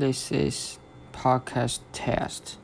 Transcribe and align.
This 0.00 0.32
is 0.32 0.78
podcast 1.12 1.80
test. 1.92 2.56